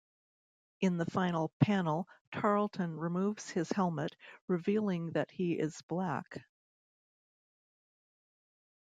In 0.79 0.97
the 0.97 1.05
final 1.05 1.51
panel 1.59 2.07
Tarlton 2.31 2.97
removes 2.97 3.51
his 3.51 3.69
helmet, 3.71 4.15
revealing 4.47 5.11
that 5.11 5.29
he 5.29 5.53
is 5.59 5.79
black. 5.83 6.41